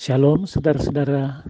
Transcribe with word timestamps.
Shalom 0.00 0.48
saudara-saudara. 0.48 1.44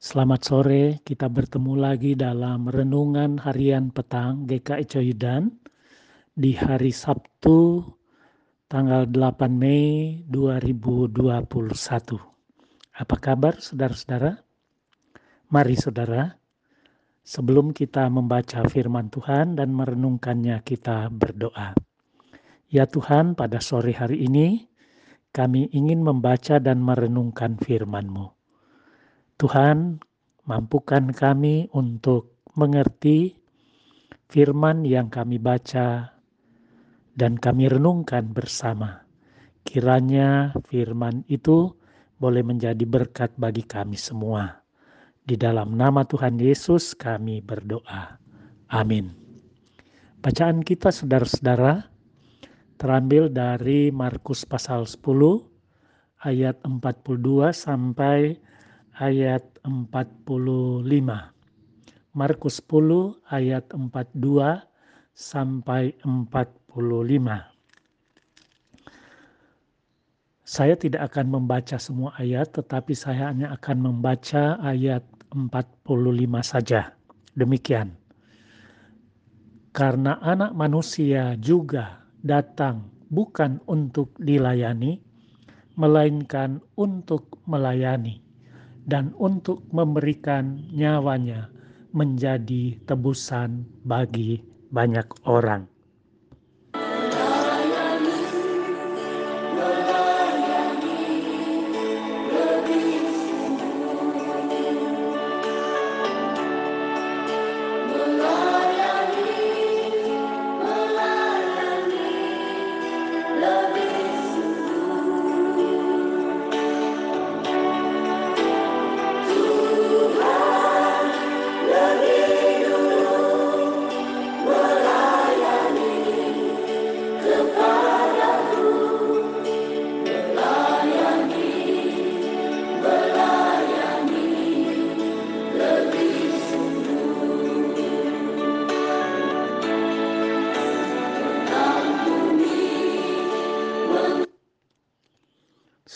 Selamat 0.00 0.40
sore, 0.48 1.04
kita 1.04 1.28
bertemu 1.28 1.76
lagi 1.76 2.16
dalam 2.16 2.64
renungan 2.64 3.36
harian 3.36 3.92
petang 3.92 4.48
GKI 4.48 4.88
Coyudan 4.88 5.60
di 6.32 6.56
hari 6.56 6.88
Sabtu 6.88 7.84
tanggal 8.64 9.04
8 9.04 9.52
Mei 9.52 10.24
2021. 10.32 11.36
Apa 12.96 13.16
kabar 13.20 13.60
saudara-saudara? 13.60 14.40
Mari 15.52 15.76
saudara, 15.76 16.32
sebelum 17.20 17.76
kita 17.76 18.08
membaca 18.08 18.64
firman 18.72 19.12
Tuhan 19.12 19.60
dan 19.60 19.76
merenungkannya 19.76 20.64
kita 20.64 21.12
berdoa. 21.12 21.76
Ya 22.72 22.88
Tuhan, 22.88 23.36
pada 23.36 23.60
sore 23.60 23.92
hari 23.92 24.24
ini 24.24 24.69
kami 25.30 25.70
ingin 25.70 26.02
membaca 26.02 26.58
dan 26.58 26.82
merenungkan 26.82 27.54
firman-Mu. 27.58 28.26
Tuhan, 29.38 30.02
mampukan 30.44 31.14
kami 31.14 31.70
untuk 31.70 32.42
mengerti 32.58 33.38
firman 34.26 34.82
yang 34.82 35.06
kami 35.08 35.38
baca 35.38 36.18
dan 37.14 37.38
kami 37.38 37.70
renungkan 37.70 38.34
bersama. 38.34 39.06
Kiranya 39.62 40.56
firman 40.66 41.22
itu 41.30 41.72
boleh 42.20 42.42
menjadi 42.44 42.82
berkat 42.84 43.32
bagi 43.38 43.62
kami 43.62 43.94
semua. 43.96 44.60
Di 45.24 45.38
dalam 45.38 45.78
nama 45.78 46.02
Tuhan 46.02 46.40
Yesus 46.42 46.96
kami 46.96 47.38
berdoa. 47.44 48.18
Amin. 48.72 49.14
Bacaan 50.20 50.60
kita 50.60 50.92
saudara-saudara 50.92 51.86
terambil 52.80 53.28
dari 53.28 53.92
Markus 53.92 54.48
pasal 54.48 54.88
10 54.88 55.04
ayat 56.24 56.56
42 56.64 57.52
sampai 57.52 58.40
ayat 58.96 59.44
45. 59.68 60.88
Markus 62.16 62.56
10 62.64 63.20
ayat 63.28 63.68
42 63.76 64.64
sampai 65.12 65.92
45. 66.08 66.40
Saya 70.48 70.74
tidak 70.74 71.12
akan 71.12 71.26
membaca 71.30 71.76
semua 71.78 72.16
ayat, 72.16 72.50
tetapi 72.56 72.96
saya 72.96 73.28
hanya 73.30 73.52
akan 73.54 73.92
membaca 73.92 74.56
ayat 74.64 75.04
45 75.30 75.84
saja. 76.42 76.96
Demikian. 77.36 77.94
Karena 79.70 80.18
anak 80.18 80.50
manusia 80.58 81.38
juga 81.38 81.99
datang 82.22 82.88
bukan 83.10 83.58
untuk 83.66 84.14
dilayani, 84.20 85.00
melainkan 85.74 86.60
untuk 86.76 87.40
melayani 87.48 88.22
dan 88.84 89.12
untuk 89.18 89.64
memberikan 89.74 90.60
nyawanya 90.72 91.48
menjadi 91.90 92.78
tebusan 92.86 93.66
bagi 93.82 94.40
banyak 94.70 95.06
orang. 95.26 95.66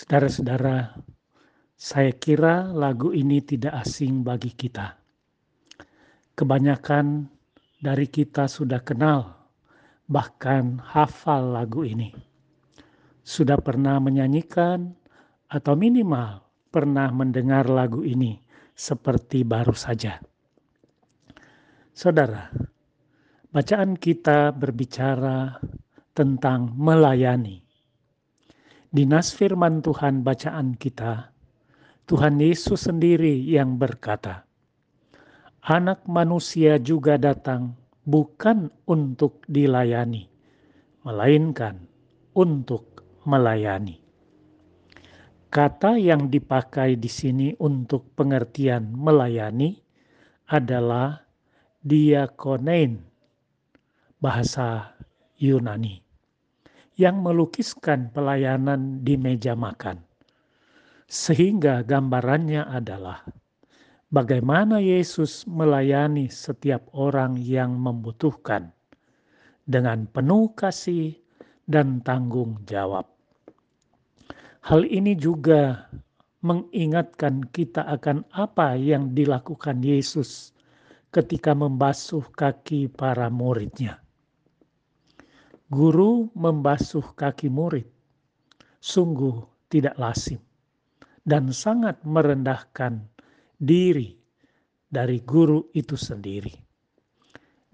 Saudara-saudara, 0.04 1.00
saya 1.80 2.12
kira 2.12 2.68
lagu 2.68 3.16
ini 3.16 3.40
tidak 3.40 3.88
asing 3.88 4.20
bagi 4.20 4.52
kita. 4.52 5.00
Kebanyakan 6.36 7.24
dari 7.80 8.12
kita 8.12 8.44
sudah 8.44 8.84
kenal, 8.84 9.32
bahkan 10.04 10.76
hafal 10.76 11.56
lagu 11.56 11.88
ini. 11.88 12.12
Sudah 13.24 13.56
pernah 13.56 13.96
menyanyikan, 13.96 14.92
atau 15.48 15.72
minimal 15.72 16.44
pernah 16.68 17.08
mendengar 17.08 17.64
lagu 17.72 18.04
ini 18.04 18.36
seperti 18.76 19.40
baru 19.40 19.72
saja. 19.72 20.20
Saudara, 21.96 22.52
bacaan 23.48 23.96
kita 23.96 24.52
berbicara 24.52 25.64
tentang 26.12 26.76
melayani 26.76 27.63
Dinas 28.94 29.34
firman 29.34 29.82
Tuhan 29.82 30.22
bacaan 30.22 30.78
kita, 30.78 31.34
Tuhan 32.06 32.38
Yesus 32.38 32.86
sendiri 32.86 33.42
yang 33.42 33.74
berkata, 33.74 34.46
Anak 35.66 36.06
manusia 36.06 36.78
juga 36.78 37.18
datang 37.18 37.74
bukan 38.06 38.70
untuk 38.86 39.42
dilayani, 39.50 40.30
melainkan 41.02 41.90
untuk 42.38 43.02
melayani. 43.26 43.98
Kata 45.50 45.98
yang 45.98 46.30
dipakai 46.30 46.94
di 46.94 47.10
sini 47.10 47.50
untuk 47.58 48.14
pengertian 48.14 48.94
melayani 48.94 49.74
adalah 50.46 51.18
diakonein, 51.82 53.02
bahasa 54.22 54.94
Yunani 55.34 56.03
yang 56.94 57.22
melukiskan 57.22 58.10
pelayanan 58.14 59.02
di 59.02 59.18
meja 59.18 59.58
makan. 59.58 59.98
Sehingga 61.10 61.82
gambarannya 61.82 62.64
adalah 62.64 63.22
bagaimana 64.14 64.78
Yesus 64.78 65.44
melayani 65.50 66.30
setiap 66.30 66.86
orang 66.94 67.38
yang 67.38 67.76
membutuhkan 67.76 68.70
dengan 69.66 70.06
penuh 70.06 70.54
kasih 70.54 71.18
dan 71.66 72.00
tanggung 72.04 72.62
jawab. 72.68 73.10
Hal 74.64 74.86
ini 74.88 75.12
juga 75.18 75.90
mengingatkan 76.44 77.44
kita 77.52 77.84
akan 77.84 78.24
apa 78.32 78.76
yang 78.76 79.12
dilakukan 79.12 79.80
Yesus 79.84 80.52
ketika 81.12 81.52
membasuh 81.52 82.24
kaki 82.32 82.88
para 82.92 83.28
muridnya 83.28 84.03
guru 85.72 86.28
membasuh 86.36 87.16
kaki 87.16 87.48
murid 87.48 87.88
sungguh 88.84 89.40
tidak 89.72 89.96
lazim 89.96 90.40
dan 91.24 91.48
sangat 91.48 91.96
merendahkan 92.04 93.00
diri 93.56 94.12
dari 94.92 95.18
guru 95.24 95.72
itu 95.72 95.96
sendiri. 95.96 96.52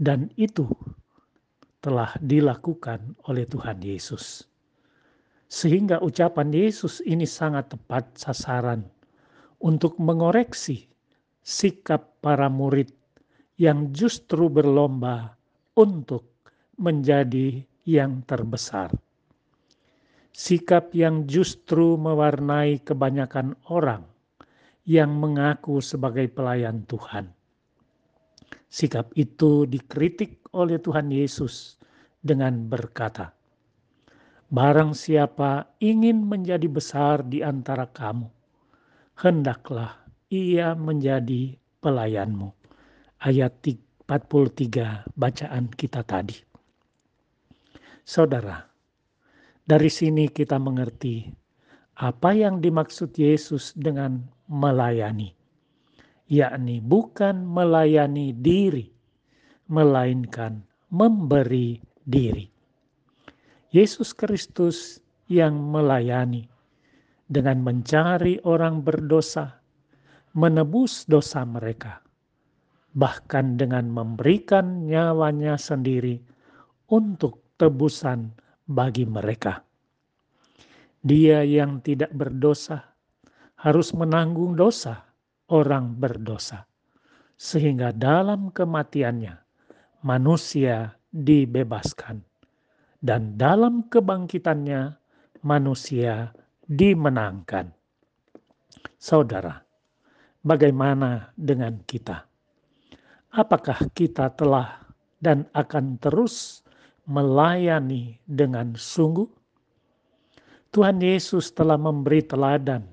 Dan 0.00 0.32
itu 0.40 0.64
telah 1.84 2.16
dilakukan 2.24 3.20
oleh 3.28 3.44
Tuhan 3.44 3.84
Yesus. 3.84 4.48
Sehingga 5.50 5.98
ucapan 6.00 6.54
Yesus 6.54 7.02
ini 7.04 7.26
sangat 7.26 7.74
tepat 7.74 8.16
sasaran 8.16 8.86
untuk 9.60 9.98
mengoreksi 10.00 10.86
sikap 11.42 12.22
para 12.22 12.46
murid 12.46 12.94
yang 13.60 13.92
justru 13.92 14.48
berlomba 14.48 15.36
untuk 15.76 16.32
menjadi 16.80 17.60
yang 17.90 18.22
terbesar. 18.22 18.94
Sikap 20.30 20.94
yang 20.94 21.26
justru 21.26 21.98
mewarnai 21.98 22.78
kebanyakan 22.86 23.58
orang 23.66 24.06
yang 24.86 25.10
mengaku 25.18 25.82
sebagai 25.82 26.30
pelayan 26.30 26.86
Tuhan. 26.86 27.34
Sikap 28.70 29.10
itu 29.18 29.66
dikritik 29.66 30.46
oleh 30.54 30.78
Tuhan 30.78 31.10
Yesus 31.10 31.74
dengan 32.22 32.70
berkata, 32.70 33.34
Barang 34.50 34.94
siapa 34.94 35.78
ingin 35.82 36.26
menjadi 36.26 36.66
besar 36.66 37.22
di 37.26 37.42
antara 37.42 37.86
kamu, 37.90 38.26
hendaklah 39.18 39.98
ia 40.30 40.74
menjadi 40.78 41.54
pelayanmu. 41.82 42.50
Ayat 43.22 43.62
43 43.62 45.06
bacaan 45.14 45.70
kita 45.70 46.02
tadi. 46.02 46.49
Saudara, 48.04 48.64
dari 49.64 49.90
sini 49.92 50.26
kita 50.26 50.56
mengerti 50.56 51.28
apa 52.00 52.32
yang 52.32 52.64
dimaksud 52.64 53.12
Yesus 53.12 53.76
dengan 53.76 54.24
melayani, 54.48 55.36
yakni 56.32 56.80
bukan 56.80 57.44
melayani 57.44 58.32
diri, 58.32 58.88
melainkan 59.68 60.64
memberi 60.90 61.78
diri. 62.08 62.48
Yesus 63.70 64.10
Kristus 64.10 64.98
yang 65.30 65.54
melayani 65.70 66.50
dengan 67.30 67.62
mencari 67.62 68.42
orang 68.42 68.82
berdosa, 68.82 69.62
menebus 70.34 71.06
dosa 71.06 71.46
mereka, 71.46 72.02
bahkan 72.98 73.54
dengan 73.54 73.86
memberikan 73.86 74.88
nyawanya 74.90 75.54
sendiri 75.54 76.18
untuk 76.90 77.49
tebusan 77.60 78.32
bagi 78.64 79.04
mereka. 79.04 79.60
Dia 81.04 81.44
yang 81.44 81.84
tidak 81.84 82.08
berdosa 82.16 82.96
harus 83.60 83.92
menanggung 83.92 84.56
dosa 84.56 85.04
orang 85.52 85.92
berdosa, 86.00 86.64
sehingga 87.36 87.92
dalam 87.92 88.48
kematiannya 88.48 89.36
manusia 90.00 90.96
dibebaskan, 91.12 92.24
dan 93.04 93.36
dalam 93.36 93.84
kebangkitannya 93.92 94.96
manusia 95.44 96.32
dimenangkan. 96.64 97.68
Saudara, 98.96 99.60
bagaimana 100.40 101.32
dengan 101.36 101.80
kita? 101.84 102.24
Apakah 103.36 103.92
kita 103.92 104.32
telah 104.32 104.80
dan 105.20 105.44
akan 105.52 106.00
terus 106.00 106.64
melayani 107.06 108.18
dengan 108.26 108.74
sungguh? 108.74 109.28
Tuhan 110.70 111.02
Yesus 111.02 111.50
telah 111.50 111.74
memberi 111.74 112.22
teladan 112.22 112.86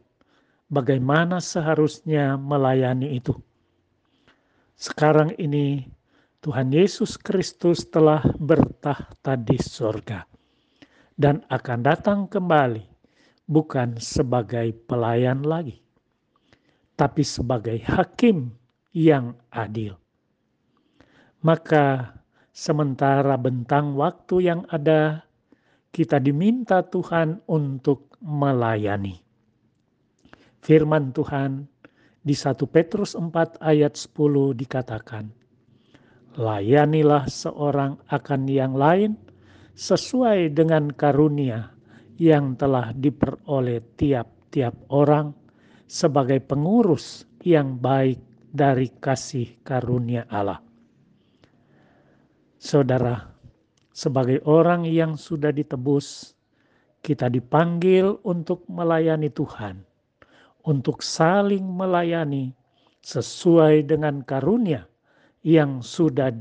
bagaimana 0.67 1.37
seharusnya 1.37 2.35
melayani 2.35 3.21
itu. 3.21 3.37
Sekarang 4.77 5.33
ini 5.37 5.85
Tuhan 6.41 6.69
Yesus 6.69 7.17
Kristus 7.17 7.85
telah 7.89 8.21
bertahta 8.37 9.37
di 9.37 9.57
sorga 9.61 10.25
dan 11.17 11.41
akan 11.49 11.79
datang 11.81 12.19
kembali 12.29 12.85
bukan 13.49 13.97
sebagai 13.97 14.73
pelayan 14.85 15.41
lagi, 15.41 15.81
tapi 16.93 17.25
sebagai 17.25 17.81
hakim 17.85 18.53
yang 18.93 19.33
adil. 19.49 19.97
Maka 21.41 22.16
sementara 22.57 23.37
bentang 23.37 23.93
waktu 23.93 24.49
yang 24.49 24.61
ada, 24.73 25.21
kita 25.93 26.17
diminta 26.17 26.81
Tuhan 26.81 27.45
untuk 27.45 28.17
melayani. 28.25 29.21
Firman 30.65 31.13
Tuhan 31.13 31.69
di 32.25 32.33
1 32.33 32.57
Petrus 32.65 33.13
4 33.13 33.61
ayat 33.61 33.93
10 33.93 34.57
dikatakan, 34.57 35.29
Layanilah 36.37 37.29
seorang 37.29 38.01
akan 38.09 38.41
yang 38.49 38.73
lain 38.73 39.13
sesuai 39.77 40.49
dengan 40.57 40.89
karunia 40.89 41.69
yang 42.17 42.57
telah 42.57 42.89
diperoleh 42.93 43.85
tiap-tiap 44.01 44.73
orang 44.89 45.29
sebagai 45.85 46.41
pengurus 46.41 47.25
yang 47.45 47.77
baik 47.77 48.17
dari 48.49 48.89
kasih 48.97 49.61
karunia 49.61 50.25
Allah. 50.29 50.66
Saudara, 52.57 53.37
sebagai 53.93 54.41
orang 54.41 54.81
yang 54.89 55.13
sudah 55.13 55.53
ditebus, 55.53 56.33
kita 57.05 57.29
dipanggil 57.29 58.17
untuk 58.25 58.65
melayani 58.65 59.29
Tuhan, 59.29 59.85
untuk 60.65 61.05
saling 61.05 61.61
melayani 61.61 62.57
sesuai 63.05 63.85
dengan 63.85 64.25
karunia 64.25 64.89
yang 65.45 65.85
sudah 65.85 66.33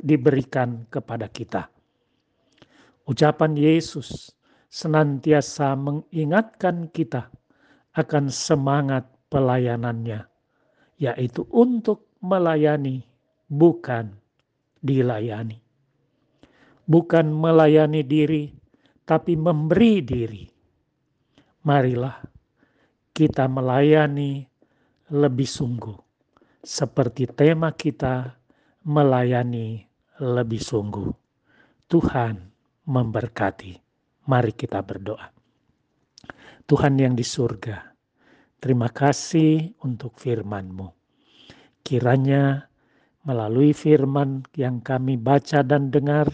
diberikan 0.00 0.88
kepada 0.88 1.28
kita. 1.28 1.68
Ucapan 3.04 3.52
Yesus 3.52 4.32
senantiasa 4.72 5.76
mengingatkan 5.76 6.88
kita 6.88 7.28
akan 7.92 8.32
semangat 8.32 9.04
pelayanannya, 9.28 10.24
yaitu 10.96 11.44
untuk 11.52 12.08
melayani, 12.24 13.04
bukan 13.52 14.19
dilayani. 14.80 15.60
Bukan 16.88 17.30
melayani 17.30 18.02
diri, 18.02 18.50
tapi 19.06 19.38
memberi 19.38 20.02
diri. 20.02 20.44
Marilah 21.64 22.18
kita 23.14 23.46
melayani 23.46 24.42
lebih 25.12 25.46
sungguh, 25.46 25.98
seperti 26.64 27.28
tema 27.28 27.76
kita 27.76 28.40
melayani 28.88 29.84
lebih 30.20 30.62
sungguh. 30.62 31.10
Tuhan 31.90 32.38
memberkati. 32.86 33.72
Mari 34.30 34.54
kita 34.54 34.78
berdoa. 34.86 35.26
Tuhan 36.70 36.94
yang 37.02 37.18
di 37.18 37.26
surga, 37.26 37.82
terima 38.62 38.86
kasih 38.94 39.74
untuk 39.82 40.14
firman-Mu. 40.22 40.86
Kiranya 41.82 42.69
melalui 43.24 43.76
firman 43.76 44.44
yang 44.56 44.80
kami 44.80 45.20
baca 45.20 45.60
dan 45.60 45.92
dengar 45.92 46.30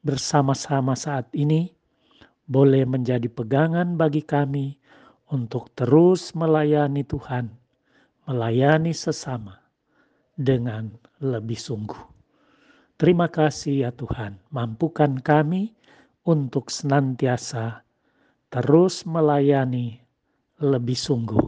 bersama-sama 0.00 0.96
saat 0.96 1.28
ini, 1.36 1.68
boleh 2.50 2.82
menjadi 2.88 3.28
pegangan 3.30 3.94
bagi 3.94 4.24
kami 4.24 4.74
untuk 5.30 5.70
terus 5.76 6.34
melayani 6.34 7.06
Tuhan, 7.06 7.52
melayani 8.26 8.90
sesama 8.90 9.60
dengan 10.34 10.90
lebih 11.20 11.60
sungguh. 11.60 12.02
Terima 12.98 13.28
kasih 13.30 13.88
ya 13.88 13.90
Tuhan, 13.94 14.40
mampukan 14.52 15.20
kami 15.20 15.72
untuk 16.26 16.68
senantiasa 16.68 17.80
terus 18.50 19.06
melayani 19.06 20.02
lebih 20.60 20.98
sungguh. 20.98 21.46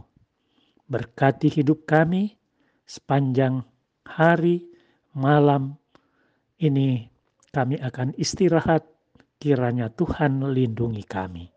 Berkati 0.87 1.51
hidup 1.51 1.85
kami 1.85 2.33
sepanjang 2.87 3.72
hari, 4.07 4.63
malam 5.15 5.75
ini 6.59 7.07
kami 7.51 7.77
akan 7.77 8.15
istirahat 8.15 8.87
kiranya 9.37 9.91
Tuhan 9.91 10.41
lindungi 10.55 11.03
kami. 11.03 11.51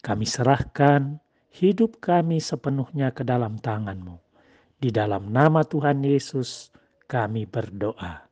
Kami 0.00 0.24
serahkan 0.24 1.18
hidup 1.52 1.98
kami 2.00 2.38
sepenuhnya 2.40 3.12
ke 3.12 3.26
dalam 3.26 3.58
tangan-Mu. 3.58 4.16
Di 4.80 4.88
dalam 4.88 5.28
nama 5.28 5.60
Tuhan 5.60 6.00
Yesus 6.00 6.72
kami 7.04 7.44
berdoa. 7.44 8.24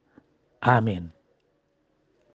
Amin. 0.65 1.18